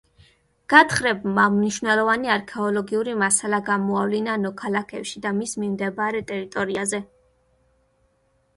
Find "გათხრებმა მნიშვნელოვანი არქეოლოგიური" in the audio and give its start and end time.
0.73-3.13